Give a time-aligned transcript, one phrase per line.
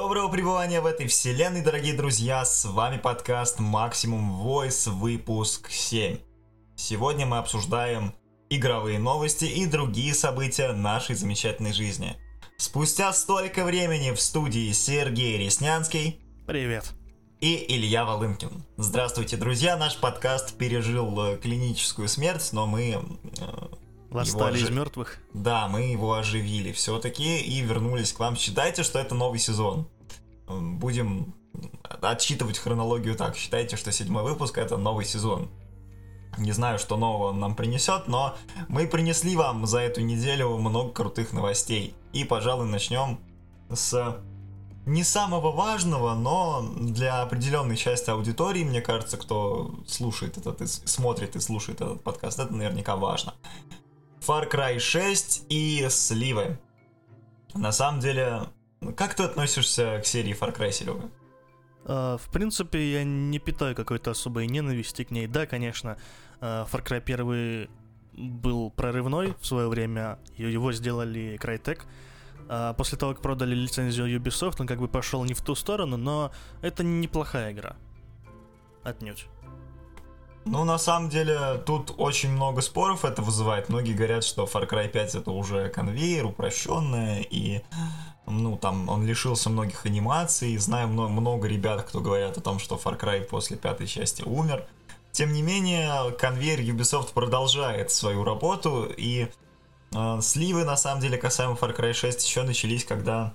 [0.00, 2.44] Доброго пребывания в этой вселенной, дорогие друзья!
[2.44, 6.18] С вами подкаст Maximum Voice, выпуск 7.
[6.76, 8.14] Сегодня мы обсуждаем
[8.48, 12.16] игровые новости и другие события нашей замечательной жизни.
[12.58, 16.20] Спустя столько времени в студии Сергей Реснянский.
[16.46, 16.92] Привет.
[17.40, 18.64] И Илья Волынкин.
[18.76, 19.76] Здравствуйте, друзья!
[19.76, 22.98] Наш подкаст пережил э, клиническую смерть, но мы э,
[24.10, 25.18] Восстали из мертвых.
[25.34, 28.36] Да, мы его оживили все-таки и вернулись к вам.
[28.36, 29.88] Считайте, что это новый сезон.
[30.48, 31.34] Будем
[32.00, 33.36] отсчитывать хронологию так.
[33.36, 35.50] Считайте, что седьмой выпуск это новый сезон.
[36.38, 38.36] Не знаю, что нового он нам принесет, но
[38.68, 41.94] мы принесли вам за эту неделю много крутых новостей.
[42.12, 43.18] И, пожалуй, начнем
[43.70, 44.22] с
[44.86, 51.40] не самого важного, но для определенной части аудитории, мне кажется, кто слушает этот, смотрит и
[51.40, 53.34] слушает этот подкаст, это наверняка важно.
[54.28, 56.58] Far Cry 6 и сливы.
[57.54, 58.42] На самом деле,
[58.94, 61.08] как ты относишься к серии Far Cry, Серега?
[61.84, 65.26] Uh, в принципе, я не питаю какой-то особой ненависти к ней.
[65.26, 65.96] Да, конечно,
[66.42, 67.70] uh, Far Cry 1
[68.42, 71.80] был прорывной в свое время, его сделали Crytek.
[72.48, 75.96] Uh, после того, как продали лицензию Ubisoft, он как бы пошел не в ту сторону,
[75.96, 77.76] но это неплохая игра.
[78.84, 79.26] Отнюдь.
[80.50, 83.68] Ну, на самом деле, тут очень много споров это вызывает.
[83.68, 87.60] Многие говорят, что Far Cry 5 это уже конвейер, упрощенная, и
[88.26, 90.56] ну, там, он лишился многих анимаций.
[90.56, 94.66] Знаю много, много ребят, кто говорят о том, что Far Cry после пятой части умер.
[95.12, 99.28] Тем не менее, конвейер Ubisoft продолжает свою работу, и
[99.92, 103.34] э, сливы, на самом деле, касаемо Far Cry 6 еще начались, когда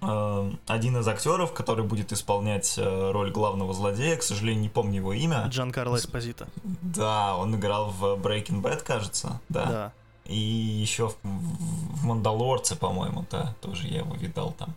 [0.00, 5.12] один из актеров, который будет исполнять э, роль главного злодея, к сожалению, не помню его
[5.12, 5.46] имя.
[5.48, 6.48] Джан Карло Эспозито.
[6.82, 9.66] Да, он играл в Breaking Bad, кажется, да.
[9.66, 9.92] Да.
[10.24, 14.74] И еще в, в Мандалорце, по-моему, да, тоже я его видал там.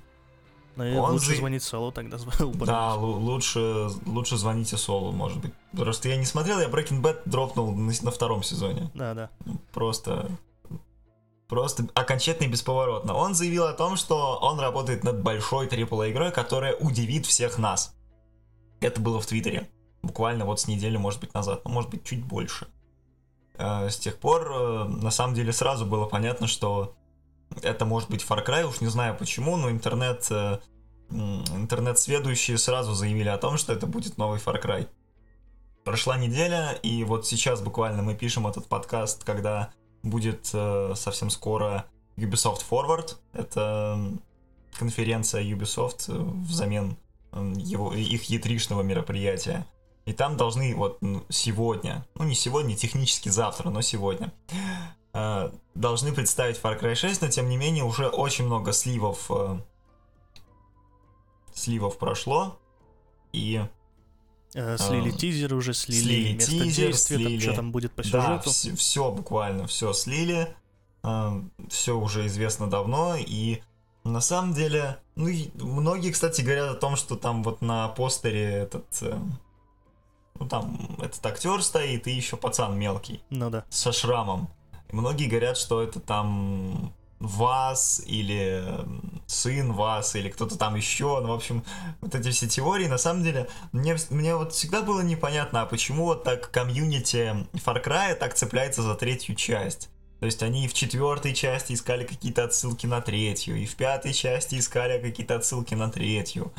[0.78, 1.35] Ну, он лучше за...
[1.35, 2.53] звонить Солу тогда звонил.
[2.66, 5.53] Да, лучше, лучше звоните Солу, может быть.
[5.75, 8.90] Просто я не смотрел, я Breaking Bad дропнул на, на втором сезоне.
[8.94, 9.29] Да, да.
[9.74, 10.29] Просто
[11.51, 13.13] Просто окончательно и бесповоротно.
[13.13, 17.94] Он заявил о том, что он работает над большой AAA игрой, которая удивит всех нас.
[18.79, 19.69] Это было в Твиттере.
[20.01, 21.63] Буквально вот с недели, может быть, назад.
[21.66, 22.67] Ну, может быть, чуть больше.
[23.56, 26.95] Э, с тех пор, э, на самом деле, сразу было понятно, что
[27.62, 28.63] это может быть Far Cry.
[28.63, 30.25] Уж не знаю почему, но интернет...
[30.31, 30.59] Э,
[31.09, 34.88] интернет-сведущие сразу заявили о том, что это будет новый Far Cry.
[35.83, 39.73] Прошла неделя, и вот сейчас буквально мы пишем этот подкаст, когда
[40.03, 41.85] будет э, совсем скоро
[42.17, 43.16] Ubisoft Forward.
[43.34, 44.00] Это
[44.78, 46.17] конференция Ubisoft э,
[46.47, 46.97] взамен
[47.34, 49.66] его, их E3-шного мероприятия.
[50.06, 54.34] И там должны вот сегодня, ну не сегодня, технически завтра, но сегодня,
[55.13, 59.59] э, должны представить Far Cry 6, но тем не менее уже очень много сливов, э,
[61.53, 62.57] сливов прошло.
[63.31, 63.63] И
[64.51, 67.39] слили а, тизер уже, слили, слили место тизер, действия, слили...
[67.39, 68.28] Там, что там будет по сюжету.
[68.28, 70.56] Да, все, все буквально, все слили.
[71.03, 73.62] Э, все уже известно давно, и
[74.03, 78.85] на самом деле, ну, многие, кстати, говорят о том, что там вот на постере этот,
[79.01, 79.17] э,
[80.39, 83.22] ну, там этот актер стоит и еще пацан мелкий.
[83.29, 83.63] Ну да.
[83.69, 84.50] Со шрамом.
[84.89, 88.63] И многие говорят, что это там вас или
[89.31, 91.64] сын вас или кто-то там еще, ну, в общем,
[92.02, 96.06] вот эти все теории, на самом деле, мне, мне вот всегда было непонятно, а почему
[96.06, 99.90] вот так комьюнити Far Cry так цепляется за третью часть.
[100.19, 104.14] То есть они и в четвертой части искали какие-то отсылки на третью, и в пятой
[104.14, 106.53] части искали какие-то отсылки на третью.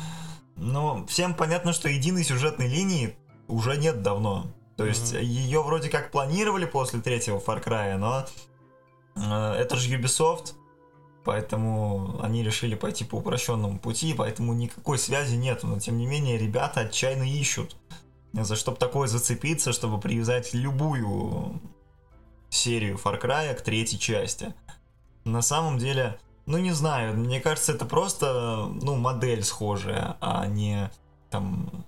[0.57, 3.15] Но всем понятно, что единой сюжетной линии
[3.47, 4.47] уже нет давно.
[4.75, 5.23] То есть mm-hmm.
[5.23, 8.25] ее вроде как планировали после третьего Far Cry, но
[9.15, 10.53] Э, это же Ubisoft,
[11.23, 15.67] поэтому они решили пойти по упрощенному пути, поэтому никакой связи нету.
[15.67, 17.75] Но тем не менее, ребята отчаянно ищут,
[18.33, 21.61] за чтобы такое зацепиться, чтобы привязать любую
[22.49, 24.53] серию Far Cry к третьей части.
[25.23, 30.91] На самом деле, ну не знаю, мне кажется, это просто, ну, модель схожая, а не
[31.29, 31.85] там...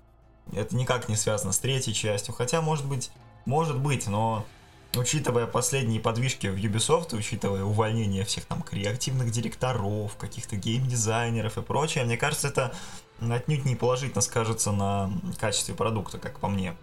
[0.54, 2.34] Это никак не связано с третьей частью.
[2.34, 3.12] Хотя, может быть,
[3.46, 4.46] может быть, но
[4.97, 12.03] учитывая последние подвижки в Ubisoft, учитывая увольнение всех там креативных директоров, каких-то геймдизайнеров и прочее,
[12.03, 12.74] мне кажется, это
[13.19, 16.75] отнюдь не положительно скажется на качестве продукта, как по мне.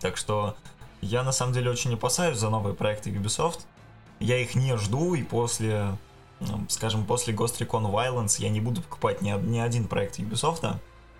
[0.00, 0.56] Так что
[1.00, 3.60] я на самом деле очень опасаюсь за новые проекты Ubisoft.
[4.20, 5.96] Я их не жду, и после,
[6.68, 10.76] скажем, после Ghost Recon Violence я не буду покупать ни, ни один проект Ubisoft,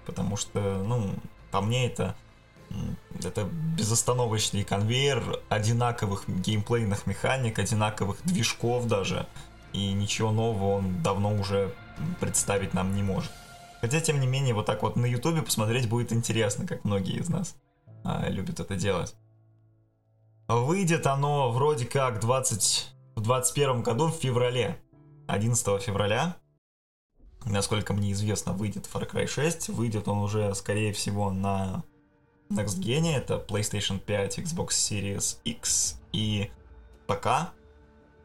[0.07, 1.11] потому что, ну,
[1.51, 2.15] по мне это
[3.25, 9.27] это безостановочный конвейер одинаковых геймплейных механик, одинаковых движков даже.
[9.73, 11.75] И ничего нового он давно уже
[12.21, 13.31] представить нам не может.
[13.81, 17.29] Хотя, тем не менее, вот так вот на ютубе посмотреть будет интересно, как многие из
[17.29, 17.57] нас
[18.05, 19.15] а, любят это делать.
[20.49, 24.79] Выйдет оно вроде как 20, в 21 году в феврале.
[25.27, 26.37] 11 февраля.
[27.45, 29.71] Насколько мне известно, выйдет Far Cry 6.
[29.71, 31.83] Выйдет он уже, скорее всего, на
[32.53, 33.15] Next Gen.
[33.15, 36.51] Это PlayStation 5, Xbox Series X и
[37.07, 37.53] ПК.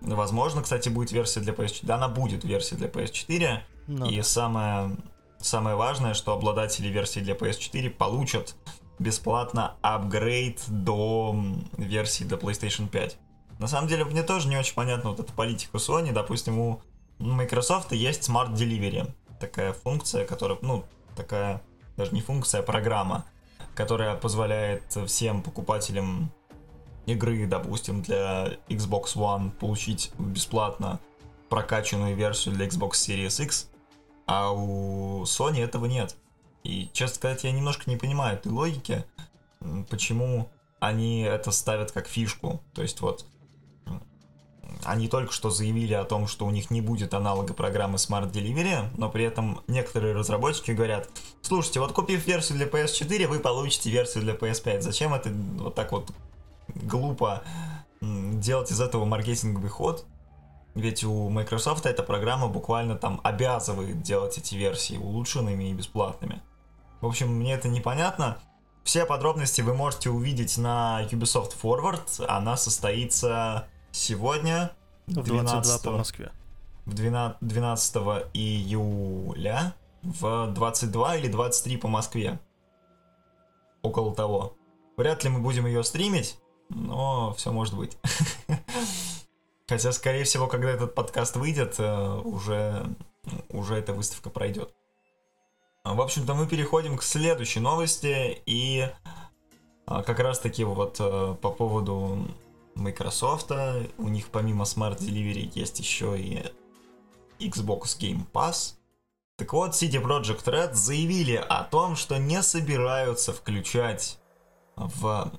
[0.02, 1.80] Возможно, кстати, будет версия для PS4.
[1.84, 3.60] Да, она будет версия для PS4.
[3.88, 4.24] Ну, и да.
[4.24, 4.98] самое,
[5.40, 8.56] самое важное, что обладатели версии для PS4 получат
[9.00, 11.36] бесплатно апгрейд до
[11.78, 13.18] версии для PlayStation 5.
[13.60, 16.12] На самом деле, мне тоже не очень понятна вот эта политика Sony.
[16.12, 16.82] Допустим, у
[17.20, 19.12] Microsoft есть Smart Delivery.
[19.40, 20.86] Такая функция, которая, ну,
[21.16, 21.62] такая,
[21.96, 23.26] даже не функция, а программа,
[23.78, 26.32] которая позволяет всем покупателям
[27.06, 31.00] игры, допустим, для Xbox One получить бесплатно
[31.48, 33.70] прокачанную версию для Xbox Series X,
[34.26, 36.16] а у Sony этого нет.
[36.64, 39.06] И, честно сказать, я немножко не понимаю этой логики,
[39.92, 40.50] почему
[40.80, 42.60] они это ставят как фишку.
[42.74, 43.26] То есть вот
[44.88, 48.88] они только что заявили о том, что у них не будет аналога программы Smart Delivery,
[48.98, 51.10] но при этом некоторые разработчики говорят,
[51.42, 54.82] слушайте, вот купив версию для PS4, вы получите версию для PS5.
[54.82, 56.12] Зачем это вот так вот
[56.70, 57.44] глупо
[58.02, 60.06] делать из этого маркетинговый ход?
[60.74, 66.42] Ведь у Microsoft эта программа буквально там обязывает делать эти версии улучшенными и бесплатными.
[67.02, 68.38] В общем, мне это непонятно.
[68.84, 72.26] Все подробности вы можете увидеть на Ubisoft Forward.
[72.28, 73.68] Она состоится
[73.98, 74.72] сегодня,
[75.08, 76.32] в 22 по Москве.
[76.86, 77.96] В 12, 12
[78.34, 82.40] июля в 22 или 23 по Москве.
[83.82, 84.56] Около того.
[84.96, 86.38] Вряд ли мы будем ее стримить,
[86.70, 87.98] но все может быть.
[89.68, 92.86] Хотя, скорее всего, когда этот подкаст выйдет, э, уже,
[93.50, 94.74] уже эта выставка пройдет.
[95.84, 98.90] В общем-то, мы переходим к следующей новости, и
[99.86, 102.28] а, как раз-таки вот э, по поводу
[102.78, 103.52] Microsoft,
[103.98, 106.44] у них помимо Smart Delivery есть еще и
[107.40, 108.76] Xbox Game Pass.
[109.38, 114.18] Так вот, CD Projekt Red заявили о том, что не собираются включать
[114.76, 115.32] в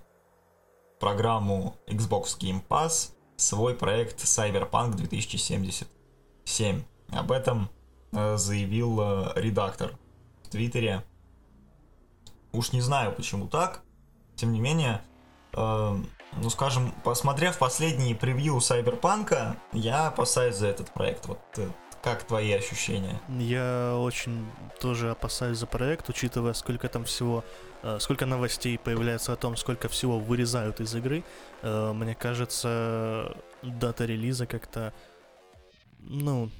[1.00, 6.82] программу Xbox Game Pass свой проект Cyberpunk 2077.
[7.10, 7.70] Об этом
[8.12, 9.96] э, заявил э, редактор
[10.42, 11.04] в Твиттере.
[12.52, 13.82] Уж не знаю, почему так.
[14.34, 15.02] Тем не менее,
[15.54, 15.96] э,
[16.36, 21.26] ну скажем, посмотрев последние превью Сайберпанка, я опасаюсь за этот проект.
[21.26, 21.68] Вот э,
[22.02, 23.20] как твои ощущения?
[23.28, 24.46] Я очень
[24.80, 27.44] тоже опасаюсь за проект, учитывая, сколько там всего,
[27.82, 31.24] э, сколько новостей появляется о том, сколько всего вырезают из игры.
[31.62, 34.92] Э, мне кажется, дата релиза как-то,
[36.00, 36.50] ну,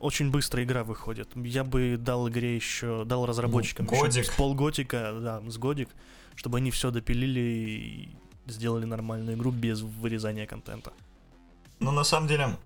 [0.00, 1.28] очень быстро игра выходит.
[1.36, 4.22] Я бы дал игре еще, дал разработчикам ну, годик.
[4.22, 5.90] еще с полготика, да, с годик,
[6.34, 8.08] чтобы они все допилили и
[8.46, 10.92] сделали нормальную игру без вырезания контента.
[11.78, 12.56] Ну, на самом деле,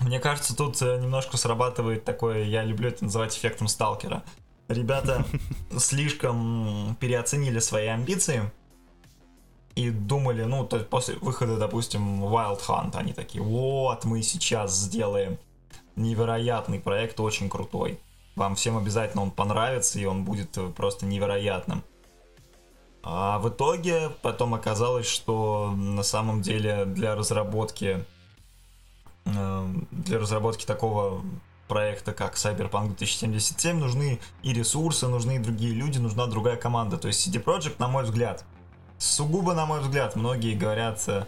[0.00, 4.22] мне кажется, тут э, немножко срабатывает такое, я люблю это называть эффектом сталкера.
[4.68, 5.24] Ребята
[5.78, 8.50] слишком переоценили свои амбиции
[9.74, 14.76] и думали, ну, то есть после выхода, допустим, Wild Hunt, они такие, вот, мы сейчас
[14.76, 15.38] сделаем
[15.96, 17.98] невероятный проект, очень крутой.
[18.34, 21.82] Вам всем обязательно он понравится, и он будет э, просто невероятным.
[23.02, 28.04] А в итоге потом оказалось, что на самом деле для разработки
[29.24, 31.24] э, для разработки такого
[31.66, 36.96] проекта, как Cyberpunk 2077, нужны и ресурсы, нужны и другие люди, нужна другая команда.
[36.96, 38.44] То есть CD Projekt, на мой взгляд,
[38.98, 41.24] сугубо на мой взгляд, многие говорят э,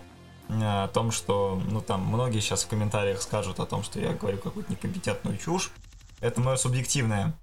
[0.48, 4.38] о том, что, ну там, многие сейчас в комментариях скажут о том, что я говорю
[4.38, 5.72] какую-то некомпетентную чушь.
[6.20, 7.34] Это мое субъективное.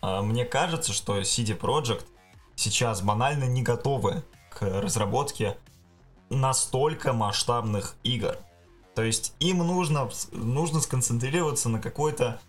[0.00, 2.06] А мне кажется, что CD Projekt
[2.58, 5.56] сейчас банально не готовы к разработке
[6.28, 8.36] настолько масштабных игр.
[8.94, 12.40] То есть им нужно, нужно сконцентрироваться на какой-то,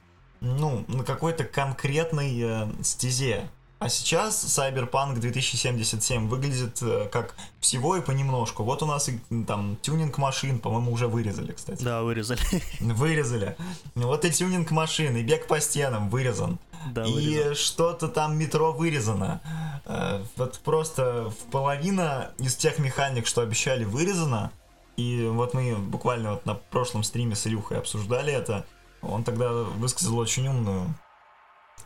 [0.41, 3.47] ну, на какой-то конкретной э, стезе.
[3.77, 8.63] А сейчас Cyberpunk 2077 выглядит э, как всего и понемножку.
[8.63, 9.09] Вот у нас
[9.47, 11.83] там тюнинг машин, по-моему, уже вырезали, кстати.
[11.83, 12.41] Да, вырезали.
[12.81, 13.55] Вырезали.
[13.93, 16.57] Вот и тюнинг машин, и бег по стенам вырезан.
[16.87, 19.41] Да, и что-то там метро вырезано.
[19.85, 24.51] Э, вот просто в половина из тех механик, что обещали, вырезано.
[24.97, 28.65] И вот мы буквально вот на прошлом стриме с Илюхой обсуждали это.
[29.01, 30.93] Он тогда высказал очень умную,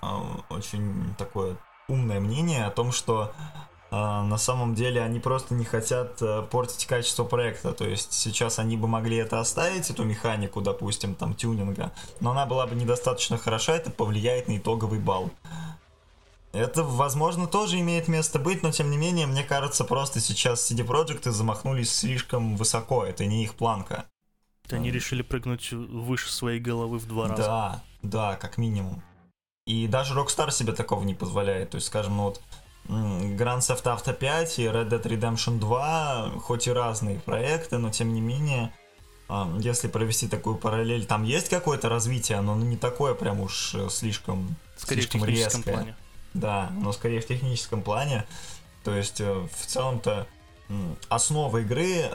[0.01, 0.07] э,
[0.49, 1.57] очень такое
[1.87, 3.33] умное мнение о том, что
[3.93, 7.73] на самом деле они просто не хотят э, портить качество проекта.
[7.73, 12.45] То есть сейчас они бы могли это оставить, эту механику, допустим, там тюнинга, но она
[12.45, 15.31] была бы недостаточно хороша, это повлияет на итоговый балл.
[16.53, 20.85] Это, возможно, тоже имеет место быть, но тем не менее, мне кажется, просто сейчас CD
[20.85, 24.05] Projekt замахнулись слишком высоко, это не их планка.
[24.69, 27.43] Они решили прыгнуть выше своей головы в два раза.
[27.43, 29.03] Да, да, как минимум.
[29.65, 31.71] И даже Rockstar себе такого не позволяет.
[31.71, 32.41] То есть, скажем, ну вот
[32.87, 38.13] Grand Theft Auto 5 и Red Dead Redemption 2, хоть и разные проекты, но тем
[38.13, 38.73] не менее,
[39.29, 43.89] а, если провести такую параллель, там есть какое-то развитие, но не такое прям уж э,
[43.89, 45.71] слишком, скорее слишком в техническом резкое.
[45.71, 45.95] плане.
[46.33, 48.25] Да, но скорее в техническом плане.
[48.83, 50.27] То есть, э, в целом-то,
[51.09, 52.09] основа игры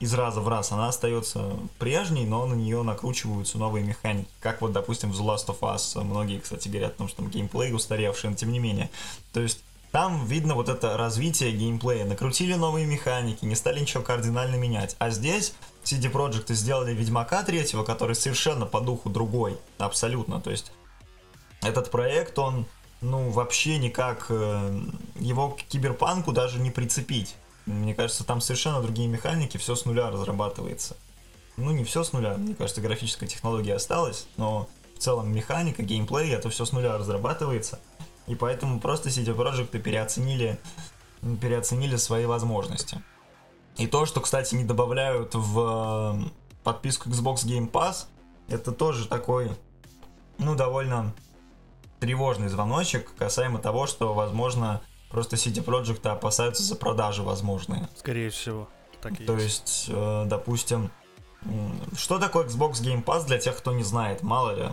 [0.00, 4.28] из раза в раз, она остается прежней, но на нее накручиваются новые механики.
[4.40, 6.02] Как вот, допустим, в The Last of Us.
[6.02, 8.90] Многие, кстати, говорят о том, что там геймплей устаревший, но тем не менее.
[9.32, 9.62] То есть
[9.92, 12.06] там видно вот это развитие геймплея.
[12.06, 14.96] Накрутили новые механики, не стали ничего кардинально менять.
[14.98, 19.58] А здесь CD Projekt сделали Ведьмака третьего, который совершенно по духу другой.
[19.76, 20.40] Абсолютно.
[20.40, 20.72] То есть
[21.60, 22.64] этот проект, он
[23.02, 24.80] ну, вообще никак э,
[25.16, 27.36] его к киберпанку даже не прицепить.
[27.66, 30.96] Мне кажется, там совершенно другие механики, все с нуля разрабатывается.
[31.58, 36.32] Ну, не все с нуля, мне кажется, графическая технология осталась, но в целом механика, геймплей,
[36.32, 37.78] это все с нуля разрабатывается.
[38.26, 40.58] И поэтому просто CD Projekt переоценили,
[41.40, 43.02] переоценили свои возможности.
[43.76, 46.30] И то, что, кстати, не добавляют в э,
[46.62, 48.06] подписку Xbox Game Pass,
[48.48, 49.50] это тоже такой,
[50.38, 51.14] ну, довольно
[52.00, 57.88] тревожный звоночек касаемо того, что, возможно, просто CD Projekt опасаются за продажи возможные.
[57.96, 58.68] Скорее всего,
[59.00, 59.86] так и То есть.
[59.86, 60.90] есть, э, допустим,
[61.96, 64.70] что такое Xbox Game Pass для тех, кто не знает, мало ли.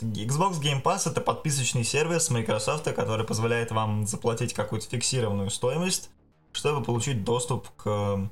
[0.00, 6.10] Xbox Game Pass это подписочный сервис Microsoft, который позволяет вам заплатить какую-то фиксированную стоимость,
[6.52, 8.28] чтобы получить доступ к...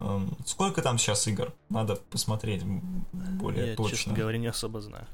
[0.00, 1.52] Э, сколько там сейчас игр?
[1.68, 2.62] Надо посмотреть
[3.12, 3.96] более Я, точно.
[3.96, 5.06] честно говоря, не особо знаю.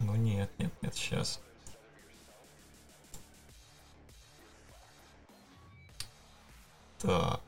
[0.00, 1.40] Ну нет, нет, нет, сейчас.
[6.98, 7.40] Так.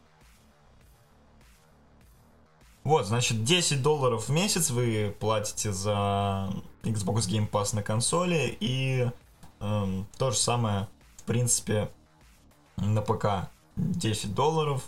[2.87, 6.49] Вот, значит, 10 долларов в месяц вы платите за
[6.85, 9.11] Xbox Game Pass на консоли, и
[9.59, 11.91] эм, то же самое, в принципе,
[12.77, 13.51] на п.к.
[13.75, 14.85] 10 долларов.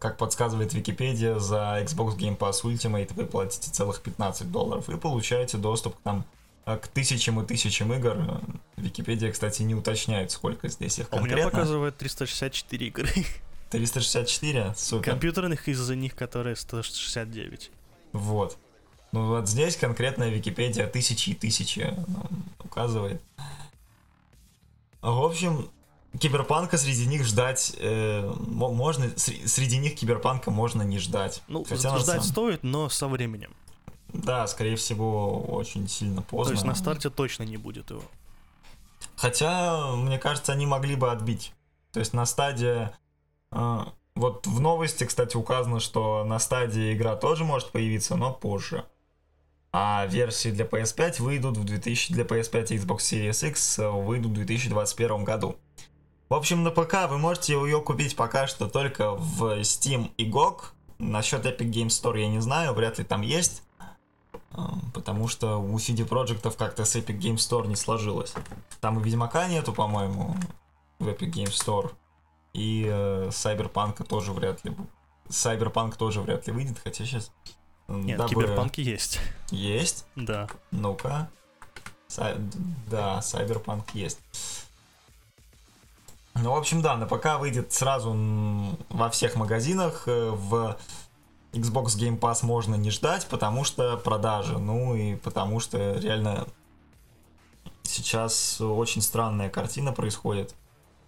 [0.00, 5.58] Как подсказывает Википедия, за Xbox Game Pass Ultimate вы платите целых 15 долларов и получаете
[5.58, 6.24] доступ к, там,
[6.66, 8.40] э, к тысячам и тысячам игр.
[8.76, 11.50] Википедия, кстати, не уточняет, сколько здесь их А У меня конкретно.
[11.52, 13.08] показывает 364 игры.
[13.70, 14.74] 364?
[14.76, 15.10] Супер.
[15.10, 17.70] Компьютерных из-за них, которые 169.
[18.12, 18.56] Вот.
[19.12, 23.22] Ну вот здесь конкретная Википедия тысячи и тысячи нам указывает.
[25.00, 25.70] В общем,
[26.18, 31.42] киберпанка среди них ждать э, мо- можно, сре- среди них киберпанка можно не ждать.
[31.48, 33.54] Ну, Хотя ждать самом- стоит, но со временем.
[34.12, 36.52] Да, скорее всего, очень сильно поздно.
[36.52, 38.02] То есть на старте точно не будет его.
[39.16, 41.52] Хотя, мне кажется, они могли бы отбить.
[41.92, 42.90] То есть на стадии...
[43.52, 48.84] э, вот в новости, кстати, указано, что на стадии игра тоже может появиться, но позже.
[49.72, 52.14] А версии для PS5 выйдут в 2000...
[52.14, 55.56] Для PS5 и Xbox Series X выйдут в 2021 году.
[56.28, 60.62] В общем, на ПК вы можете ее купить пока что только в Steam и GOG.
[60.98, 63.62] Насчет Epic Games Store я не знаю, вряд ли там есть.
[64.52, 64.62] Э,
[64.92, 68.34] Потому что у CD Projekt как-то с Epic Games Store не сложилось.
[68.80, 70.34] Там и Ведьмака нету, по-моему,
[70.98, 71.92] в Epic Games Store.
[72.58, 74.74] И э, Cyberpunk тоже вряд ли.
[75.28, 77.30] Cyberpunk тоже вряд ли выйдет, хотя сейчас...
[77.86, 79.20] Нет, киберпанки есть.
[79.50, 80.04] Есть?
[80.16, 80.48] Да.
[80.72, 81.30] Ну-ка.
[82.08, 82.36] Сай-
[82.90, 84.18] Да, Cyberpunk есть.
[86.34, 88.12] Ну, в общем, да, на ПК выйдет сразу
[88.90, 90.04] во всех магазинах.
[90.06, 90.76] э, В
[91.52, 94.58] Xbox Game Pass можно не ждать, потому что продажи.
[94.58, 96.46] Ну и потому что реально
[97.82, 100.54] сейчас очень странная картина происходит.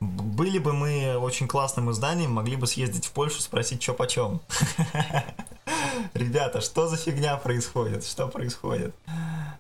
[0.01, 4.41] Были бы мы очень классным изданием, могли бы съездить в Польшу, спросить, что почем.
[6.15, 8.05] Ребята, что за фигня происходит?
[8.07, 8.95] Что происходит?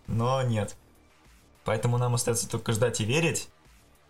[0.07, 0.77] Но нет.
[1.65, 3.51] Поэтому нам остается только ждать и верить.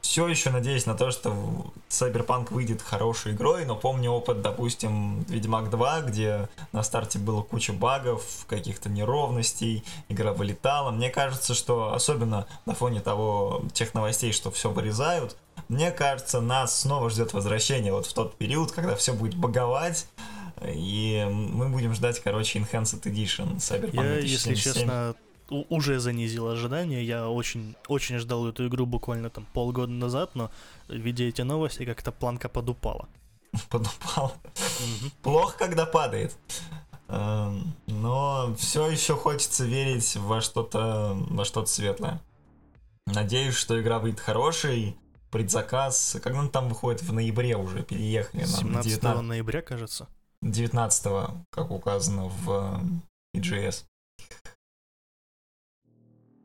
[0.01, 5.71] Все еще надеюсь на то, что Cyberpunk выйдет хорошей игрой, но помню опыт, допустим, Ведьмак
[5.71, 10.91] 2, где на старте было куча багов, каких-то неровностей, игра вылетала.
[10.91, 15.37] Мне кажется, что особенно на фоне того, тех новостей, что все вырезают,
[15.69, 20.07] мне кажется, нас снова ждет возвращение вот в тот период, когда все будет баговать,
[20.63, 24.57] и мы будем ждать, короче, Enhanced Edition Cyberpunk Я, если 2077.
[24.57, 25.15] честно,
[25.51, 27.03] уже занизил ожидания.
[27.03, 30.51] Я очень, очень ждал эту игру буквально там полгода назад, но
[30.89, 33.09] видя эти новости, как-то планка подупала.
[33.69, 34.35] Подупал.
[35.23, 36.37] Плохо, когда падает.
[37.09, 42.21] Эм, но все еще хочется верить во что-то во что-то светлое.
[43.07, 44.97] Надеюсь, что игра выйдет хорошей.
[45.31, 48.45] Предзаказ, когда он там выходит в ноябре уже, переехали.
[48.45, 49.23] 17 19...
[49.23, 50.09] ноября, кажется.
[50.43, 52.83] 19 как указано в
[53.37, 53.85] EGS.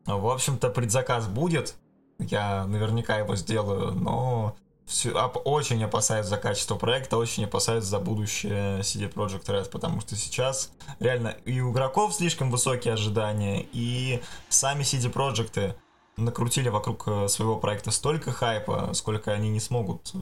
[0.05, 1.75] В общем-то, предзаказ будет.
[2.19, 8.79] Я наверняка его сделаю, но все, очень опасаюсь за качество проекта, очень опасаюсь за будущее
[8.81, 14.83] CD Projekt Red, потому что сейчас реально и у игроков слишком высокие ожидания, и сами
[14.83, 15.75] CD Projekt
[16.17, 20.17] накрутили вокруг э, своего проекта столько хайпа, сколько они не смогут э,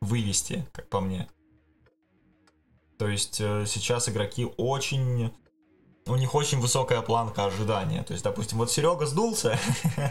[0.00, 1.26] вывести, как по мне.
[2.98, 5.32] То есть э, сейчас игроки очень
[6.06, 8.02] у них очень высокая планка ожидания.
[8.02, 9.58] То есть, допустим, вот Серега сдулся,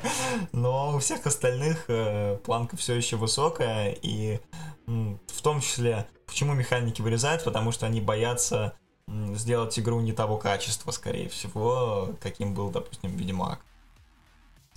[0.52, 3.92] но у всех остальных э, планка все еще высокая.
[4.02, 4.40] И
[4.86, 7.44] в том числе, почему механики вырезают?
[7.44, 8.76] Потому что они боятся
[9.08, 13.60] сделать игру не того качества, скорее всего, каким был, допустим, Ведьмак.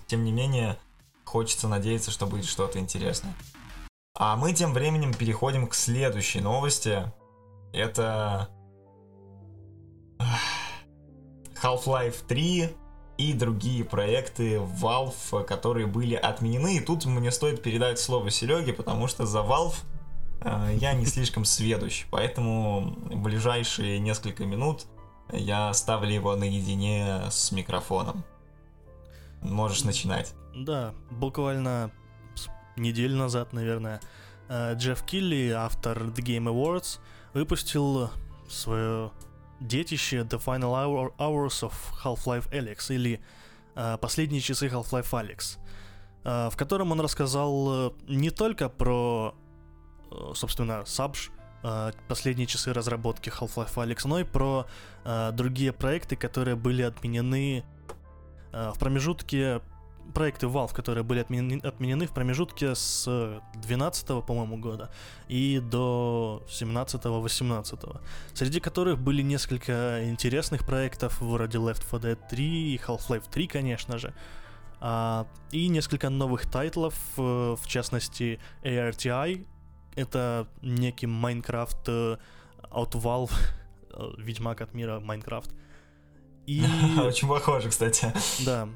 [0.07, 0.79] Тем не менее,
[1.25, 3.35] хочется надеяться, что будет что-то интересное.
[4.15, 7.11] А мы тем временем переходим к следующей новости.
[7.73, 8.49] Это...
[11.62, 12.71] Half-Life 3
[13.19, 16.77] и другие проекты Valve, которые были отменены.
[16.77, 19.75] И тут мне стоит передать слово Сереге, потому что за Valve
[20.41, 24.87] э, я не слишком сведущ, поэтому в ближайшие несколько минут
[25.33, 28.25] я ставлю его наедине с микрофоном.
[29.43, 30.35] Можешь начинать.
[30.55, 31.91] Да, буквально
[32.77, 34.00] неделю назад, наверное,
[34.49, 37.00] э, Джефф Килли, автор The Game Awards,
[37.35, 38.11] выпустил
[38.49, 39.11] свое
[39.61, 41.73] детище The Final Hour, Hours of
[42.05, 43.21] Half-Life Alyx или
[43.75, 45.59] э, Последние часы Half-Life Alyx,
[46.25, 49.35] э, в котором он рассказал э, не только про,
[50.35, 51.31] собственно, Сабж,
[52.07, 54.67] последние часы разработки Half-Life Alyx, но и про
[55.33, 57.65] другие проекты, которые были отменены
[58.52, 59.61] в промежутке
[60.14, 64.90] проекты Valve, которые были отменены, отменены в промежутке с 12 по-моему, года
[65.28, 68.00] и до 17-18,
[68.34, 73.99] среди которых были несколько интересных проектов вроде Left 4 Dead 3 и Half-Life 3, конечно
[73.99, 74.14] же,
[74.80, 77.21] а, и несколько новых тайтлов, э,
[77.60, 79.47] в частности ARTI,
[79.97, 82.16] это некий Minecraft э,
[82.71, 83.32] от Valve,
[83.92, 85.50] э, Ведьмак от мира Minecraft.
[86.47, 86.62] И...
[87.00, 88.12] Очень похоже, кстати.
[88.47, 88.68] Да,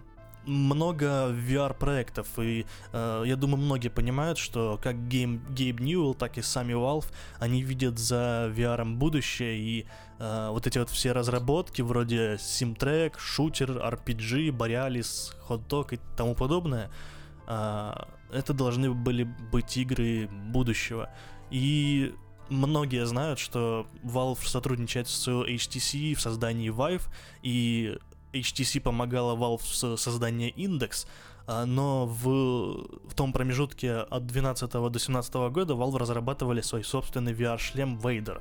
[0.44, 6.42] много VR-проектов, и э, я думаю, многие понимают, что как Гейм, Гейб Ньюэлл, так и
[6.42, 7.07] сами Valve,
[7.38, 9.87] они видят за VR будущее, и
[10.18, 16.35] э, вот эти вот все разработки, вроде SimTrek, Shooter, RPG, Borealis, Hot Dog и тому
[16.35, 16.90] подобное,
[17.46, 17.92] э,
[18.33, 21.11] это должны были быть игры будущего.
[21.50, 22.14] И
[22.48, 27.02] многие знают, что Valve сотрудничает с HTC в создании Vive,
[27.42, 27.98] и
[28.32, 31.06] HTC помогала Valve с созданием индекс,
[31.46, 37.32] а, но в, в том промежутке от 12 до 17 года Valve разрабатывали свой собственный
[37.32, 38.40] VR-шлем Vader.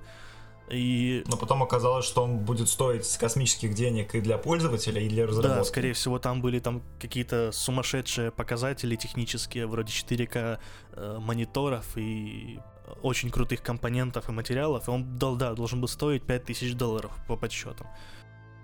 [0.69, 1.23] И...
[1.27, 5.57] Но потом оказалось, что он будет стоить космических денег и для пользователя, и для разработки.
[5.57, 10.59] Да, скорее всего, там были там какие-то сумасшедшие показатели технические, вроде 4К
[10.93, 12.59] э, мониторов и
[13.01, 17.87] очень крутых компонентов и материалов, и он да, должен был стоить 5000 долларов по подсчетам.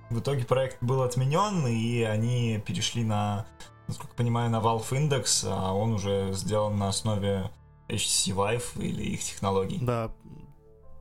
[0.10, 3.46] В итоге проект был отменен, и они перешли на,
[3.88, 7.52] насколько понимаю, на Valve Index, а он уже сделан на основе
[7.90, 9.80] HTC Vive или их технологий.
[9.82, 10.12] Да,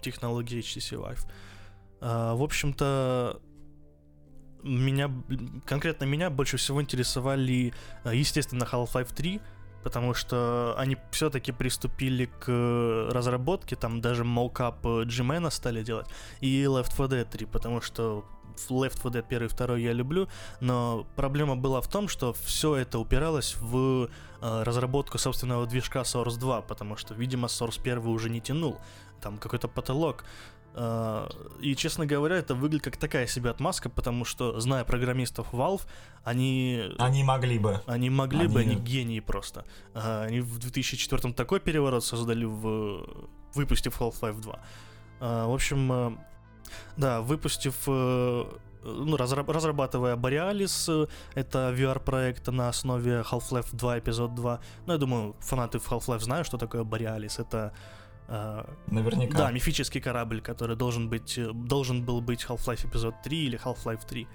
[0.01, 1.21] технологии HTC Vive.
[2.01, 3.41] А, в общем-то,
[4.63, 5.11] меня,
[5.65, 7.73] конкретно меня больше всего интересовали,
[8.05, 9.41] естественно, Half-Life 3,
[9.87, 16.09] потому что они все-таки приступили к разработке, там даже мокап G-Man стали делать,
[16.41, 18.25] и Left 4 Dead 3, потому что
[18.69, 20.29] Left 4 Dead 1 и 2 я люблю,
[20.61, 24.09] но проблема была в том, что все это упиралось в
[24.41, 28.81] э, разработку собственного движка Source 2, потому что, видимо, Source 1 уже не тянул,
[29.21, 30.25] там какой-то потолок.
[30.77, 35.81] Uh, и, честно говоря, это выглядит как такая себе отмазка, потому что, зная программистов Valve,
[36.23, 36.93] они...
[36.99, 37.81] Они могли бы.
[37.87, 38.49] Они могли они...
[38.49, 39.65] бы, они гении просто.
[39.95, 43.29] Uh, они в 2004 такой переворот создали, в...
[43.55, 44.61] выпустив Half-Life 2.
[45.21, 46.19] Uh, в общем,
[46.97, 48.45] да, выпустив э,
[48.87, 54.61] ну, разрабатывая Borealis, это VR-проект на основе Half-Life 2, эпизод 2.
[54.87, 57.41] Ну, я думаю, фанаты Half-Life знают, что такое Borealis.
[57.41, 57.73] Это
[58.29, 59.39] Наверняка.
[59.39, 64.29] Да, мифический корабль, который должен быть, должен был быть Half-Life эпизод 3 или Half-Life 3.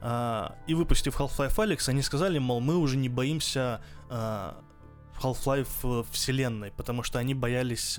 [0.00, 7.02] А, и выпустив Half-Life Alyx, они сказали, мол, мы уже не боимся Half-Life вселенной, потому
[7.02, 7.98] что они боялись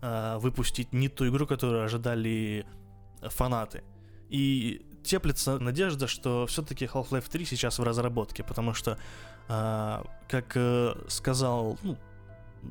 [0.00, 2.66] выпустить не ту игру, которую ожидали
[3.22, 3.82] фанаты.
[4.28, 8.98] И теплится надежда, что все-таки Half-Life 3 сейчас в разработке, потому что,
[9.48, 11.96] э, как э, сказал ну,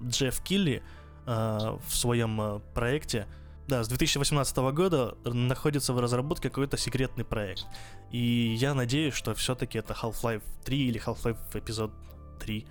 [0.06, 0.82] Джефф Килли э,
[1.28, 3.28] в своем э, проекте,
[3.68, 7.66] да, с 2018 года находится в разработке какой-то секретный проект.
[8.12, 11.92] И я надеюсь, что все-таки это Half-Life 3 или Half-Life эпизод
[12.40, 12.66] 3.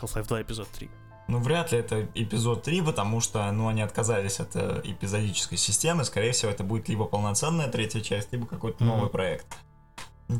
[0.00, 0.90] Half-Life 2 эпизод 3.
[1.28, 6.04] Ну, вряд ли это эпизод 3, потому что, ну, они отказались от э, эпизодической системы.
[6.04, 8.86] Скорее всего, это будет либо полноценная третья часть, либо какой-то mm-hmm.
[8.86, 9.46] новый проект.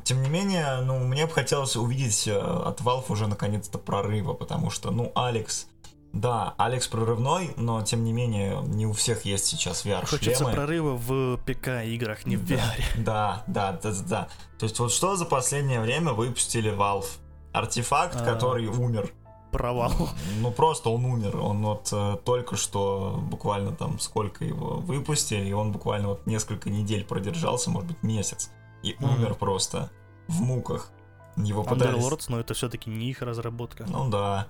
[0.05, 4.71] Тем не менее, ну, мне бы хотелось увидеть э, от Valve уже наконец-то прорыва, потому
[4.71, 5.67] что, ну, Алекс,
[6.13, 10.07] да, Алекс прорывной, но тем не менее не у всех есть сейчас VR-шлемы.
[10.07, 12.61] Хочется прорыва в ПК-играх, не в VR.
[12.97, 14.29] Да, да, да, да, да.
[14.59, 17.07] То есть вот что за последнее время выпустили Valve?
[17.53, 18.25] Артефакт, а...
[18.25, 19.13] который умер
[19.51, 19.93] провал.
[20.41, 21.37] Ну просто он умер.
[21.39, 26.71] Он вот э, только что буквально там сколько его выпустили, и он буквально вот несколько
[26.71, 28.51] недель продержался, может быть месяц,
[28.83, 29.17] и mm-hmm.
[29.17, 29.91] умер просто
[30.27, 30.91] в муках.
[31.37, 32.03] Его пытались...
[32.03, 33.87] Underlords, но это все-таки не их разработка.
[33.89, 34.49] Ну да.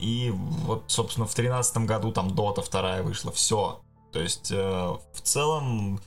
[0.00, 3.80] И вот, собственно, в тринадцатом году там Dota вторая вышла, все.
[4.12, 6.00] То есть, э, в целом,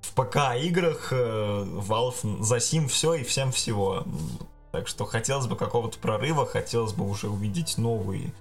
[0.00, 4.04] в ПК-играх э, Valve за сим все и всем всего.
[4.72, 8.32] Так что хотелось бы какого-то прорыва, хотелось бы уже увидеть новые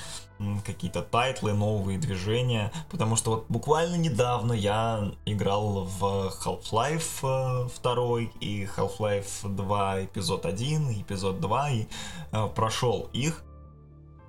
[0.65, 8.23] какие-то тайтлы, новые движения, потому что вот буквально недавно я играл в Half-Life 2 э,
[8.41, 11.87] и Half-Life 2 эпизод 1 и эпизод 2 и
[12.31, 13.43] э, прошел их.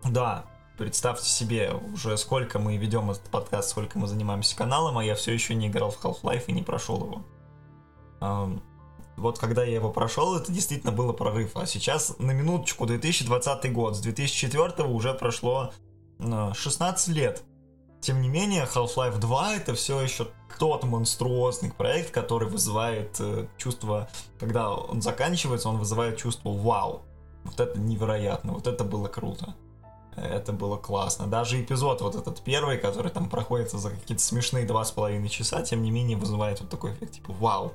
[0.05, 0.45] Да,
[0.77, 5.33] представьте себе, уже сколько мы ведем этот подкаст, сколько мы занимаемся каналом, а я все
[5.33, 7.23] еще не играл в Half-Life и не прошел
[8.21, 8.61] его
[9.17, 11.53] вот когда я его прошел, это действительно было прорыв.
[11.57, 13.97] А сейчас, на минуточку, 2020 год.
[13.97, 15.73] С 2004 уже прошло
[16.19, 17.43] 16 лет.
[18.01, 24.09] Тем не менее, Half-Life 2 это все еще тот монструозный проект, который вызывает э, чувство,
[24.39, 27.03] когда он заканчивается, он вызывает чувство вау.
[27.45, 29.55] Вот это невероятно, вот это было круто.
[30.17, 31.27] Это было классно.
[31.27, 35.63] Даже эпизод вот этот первый, который там проходится за какие-то смешные два с половиной часа,
[35.63, 37.73] тем не менее вызывает вот такой эффект, типа вау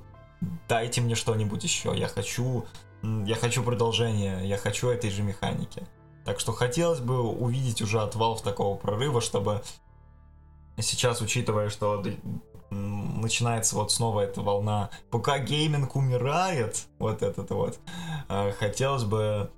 [0.67, 2.65] дайте мне что-нибудь еще, я хочу,
[3.03, 5.87] я хочу продолжение, я хочу этой же механики.
[6.25, 9.63] Так что хотелось бы увидеть уже от Valve такого прорыва, чтобы
[10.77, 12.03] сейчас, учитывая, что
[12.69, 17.79] начинается вот снова эта волна, пока гейминг умирает, вот этот вот,
[18.29, 19.51] э, хотелось бы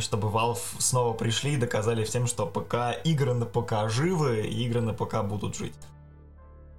[0.00, 4.94] чтобы Valve снова пришли и доказали всем, что пока игры на ПК живы, игры на
[4.94, 5.74] ПК будут жить.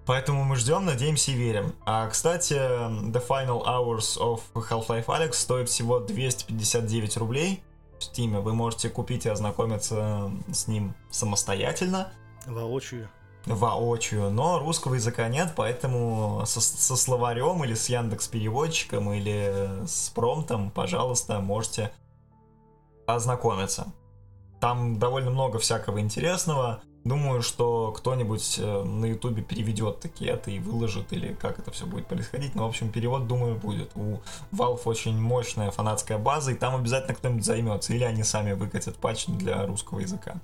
[0.06, 1.76] Поэтому мы ждем, надеемся и верим.
[1.86, 7.62] А, кстати, The Final Hours of Half-Life Alex стоит всего 259 рублей
[8.00, 8.42] в Steam.
[8.42, 12.12] Вы можете купить и ознакомиться с ним самостоятельно.
[12.48, 13.08] Воочию.
[13.46, 20.10] Воочию, но русского языка нет, поэтому со, со словарем или с Яндекс переводчиком или с
[20.10, 21.92] промтом, пожалуйста, можете
[23.16, 23.94] ознакомиться.
[24.60, 26.82] Там довольно много всякого интересного.
[27.06, 31.86] Думаю, что кто-нибудь э, на ютубе переведет такие это и выложит, или как это все
[31.86, 32.56] будет происходить.
[32.56, 33.92] Но, в общем, перевод, думаю, будет.
[33.96, 34.20] У
[34.52, 37.94] Valve очень мощная фанатская база, и там обязательно кто-нибудь займется.
[37.94, 40.42] Или они сами выкатят патч для русского языка.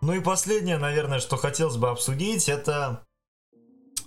[0.00, 3.02] Ну и последнее, наверное, что хотелось бы обсудить, это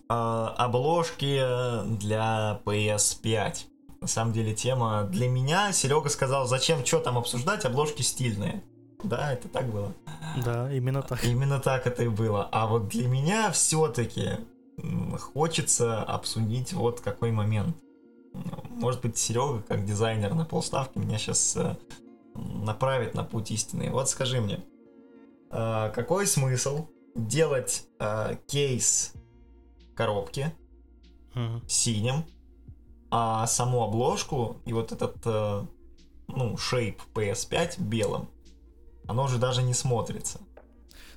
[0.10, 1.42] э, обложки
[1.98, 3.71] для PS5.
[4.02, 5.72] На самом деле тема для меня.
[5.72, 8.64] Серега сказал, зачем, что там обсуждать, обложки стильные.
[9.04, 9.94] Да, это так было.
[10.44, 11.24] Да, именно так.
[11.24, 12.50] Именно так это и было.
[12.52, 14.40] А вот для меня все-таки
[15.20, 17.78] хочется обсудить вот какой момент.
[18.70, 21.76] Может быть, Серега, как дизайнер на полставки, меня сейчас э,
[22.34, 23.92] направит на путь истины.
[23.92, 24.64] Вот скажи мне,
[25.52, 29.14] э, какой смысл делать э, кейс
[29.94, 30.52] коробки
[31.36, 31.62] uh-huh.
[31.68, 32.24] синим,
[33.12, 35.26] а саму обложку и вот этот
[36.28, 38.30] ну, шейп PS5 белым?
[39.08, 40.40] оно уже даже не смотрится.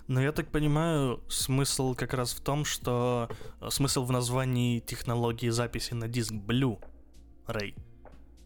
[0.07, 3.31] Но я так понимаю, смысл как раз в том, что
[3.61, 7.75] э, смысл в названии технологии записи на диск Blu-ray.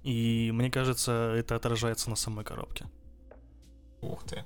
[0.05, 2.87] И мне кажется, это отражается на самой коробке.
[4.03, 4.45] Ух ты.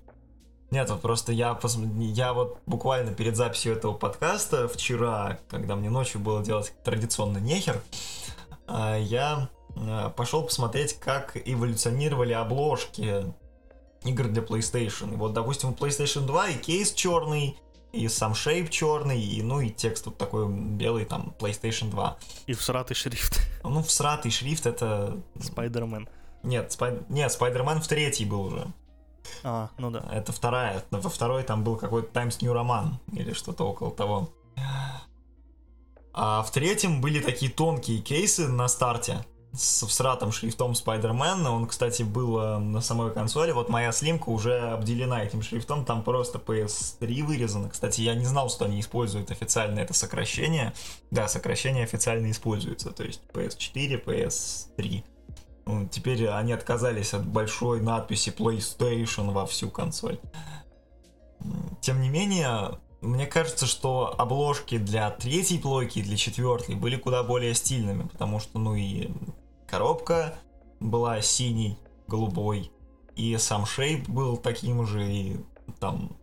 [0.71, 1.77] Нет, вот просто я, пос...
[1.99, 7.83] я вот буквально перед записью этого подкаста вчера, когда мне ночью было делать традиционный нехер,
[8.68, 13.33] я э, пошел посмотреть, как эволюционировали обложки
[14.05, 15.12] игр для PlayStation.
[15.12, 17.59] И вот, допустим, у PlayStation 2 и кейс черный,
[17.92, 22.18] и сам шейп черный, и, ну и текст вот такой белый, там, PlayStation 2.
[22.46, 23.40] И всратый шрифт.
[23.64, 25.22] Ну, всратый шрифт это...
[25.37, 26.09] Spider-Man.
[26.42, 26.98] Нет, спай...
[27.09, 28.66] нет, Спайдермен в третий был уже.
[29.44, 30.05] А, ну да.
[30.12, 30.85] Это вторая.
[30.90, 34.31] Во второй там был какой-то Times New Roman или что-то около того.
[36.14, 41.46] А в третьем были такие тонкие кейсы на старте с всратым шрифтом Spider-Man.
[41.46, 43.53] Он, кстати, был э, на самой консоли.
[43.53, 45.85] Вот моя слимка уже обделена этим шрифтом.
[45.85, 47.68] Там просто PS3 вырезано.
[47.68, 50.72] Кстати, я не знал, что они используют официально это сокращение.
[51.11, 52.90] Да, сокращение официально используется.
[52.92, 55.05] То есть PS4, PS3.
[55.66, 60.18] Ну, теперь они отказались от большой надписи PlayStation во всю консоль.
[61.81, 67.23] Тем не менее, мне кажется, что обложки для третьей плойки и для четвертой были куда
[67.23, 69.11] более стильными, потому что, ну и
[69.67, 70.38] коробка
[70.79, 72.71] была синий, голубой,
[73.17, 75.37] и сам шейп был таким же, и
[75.81, 76.17] там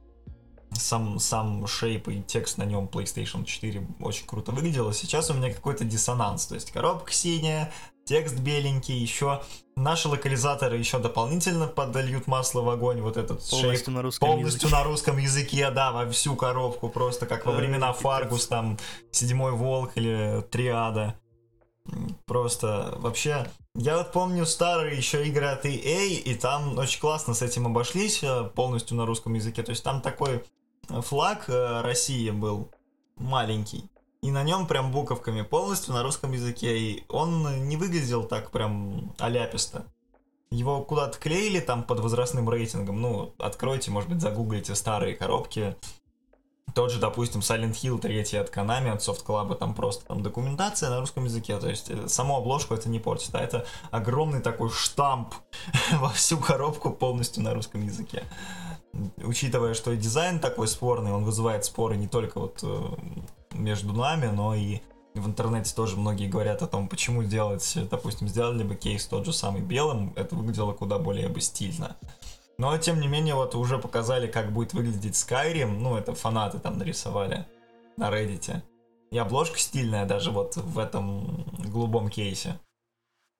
[0.71, 4.93] сам, сам шейп и текст на нем PlayStation 4 очень круто выглядело.
[4.93, 7.71] Сейчас у меня какой-то диссонанс, то есть коробка синяя,
[8.05, 9.41] текст беленький, еще
[9.75, 14.67] наши локализаторы еще дополнительно подольют масло в огонь, вот этот полностью шейп на русском полностью
[14.67, 14.75] языке.
[14.75, 17.93] на русском языке, да, во всю коробку, просто как во времена.
[17.93, 18.77] Фаргус, там,
[19.11, 21.19] Седьмой Волк или Триада.
[22.25, 27.41] Просто вообще, я вот помню старые еще игры от EA, и там очень классно с
[27.41, 29.63] этим обошлись э, полностью на русском языке.
[29.63, 30.43] То есть там такой
[30.89, 32.71] флаг э, России был
[33.17, 33.89] маленький.
[34.21, 36.77] И на нем прям буковками полностью на русском языке.
[36.77, 39.85] И он не выглядел так прям аляписто.
[40.51, 43.01] Его куда-то клеили там под возрастным рейтингом.
[43.01, 45.75] Ну, откройте, может быть, загуглите старые коробки.
[46.73, 50.89] Тот же, допустим, Silent Hill 3 от Konami, от Soft Club, там просто там документация
[50.89, 54.69] на русском языке, то есть э, саму обложку это не портит, а это огромный такой
[54.69, 55.33] штамп
[55.93, 58.23] во всю коробку полностью на русском языке.
[59.23, 62.77] Учитывая, что и дизайн такой спорный, он вызывает споры не только вот э,
[63.53, 64.79] между нами, но и
[65.13, 69.33] в интернете тоже многие говорят о том, почему делать, допустим, сделали бы кейс тот же
[69.33, 71.97] самый белым, это выглядело куда более бы стильно.
[72.59, 75.77] Но, тем не менее, вот уже показали, как будет выглядеть Skyrim.
[75.79, 77.45] Ну, это фанаты там нарисовали
[77.95, 78.61] на Reddit.
[79.11, 82.59] И обложка стильная даже вот в этом голубом кейсе.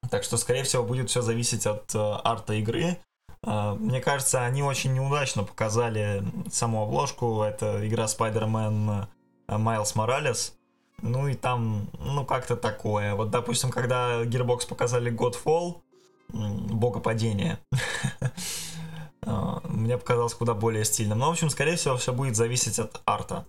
[0.09, 2.97] Так что, скорее всего, будет все зависеть от э, арта игры.
[3.43, 7.41] Э, мне кажется, они очень неудачно показали саму обложку.
[7.43, 9.08] Это игра Spider-Man
[9.47, 10.54] э, Miles Morales.
[11.02, 13.15] Ну и там, ну как-то такое.
[13.15, 15.82] Вот, допустим, когда Gearbox показали Godfall,
[16.32, 17.60] Бога падения,
[19.25, 21.19] а, мне показалось куда более стильным.
[21.19, 23.47] Но, в общем, скорее всего, все будет зависеть от арта.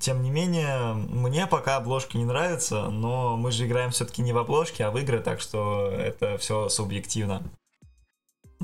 [0.00, 4.38] Тем не менее, мне пока обложки не нравятся, но мы же играем все-таки не в
[4.38, 7.42] обложки, а в игры, так что это все субъективно.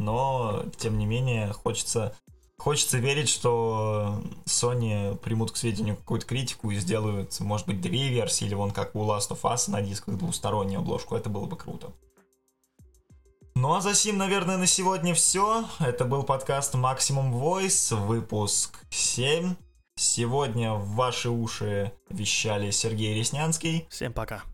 [0.01, 2.17] Но, тем не менее, хочется,
[2.59, 8.47] хочется верить, что Sony примут к сведению какую-то критику и сделают, может быть, две версии,
[8.47, 11.17] или вон как у Last of Us на дисках двустороннюю обложку.
[11.17, 11.93] Это было бы круто.
[13.55, 15.67] Ну а за сим, наверное, на сегодня все.
[15.81, 19.55] Это был подкаст Maximum Voice, выпуск 7.
[19.97, 24.45] Сегодня в ваши уши вещали Сергей Реснянский, Всем пока.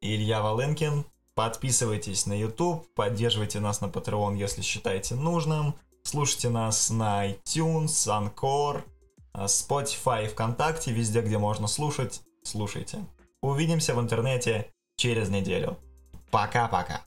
[0.00, 1.04] Илья Волынкин.
[1.34, 5.74] Подписывайтесь на YouTube, поддерживайте нас на Patreon, если считаете нужным.
[6.04, 8.82] Слушайте нас на iTunes, Anchor,
[9.34, 13.04] э, Spotify, ВКонтакте, везде, где можно слушать, слушайте.
[13.42, 15.78] Увидимся в интернете через неделю.
[16.30, 17.02] Пока-пока.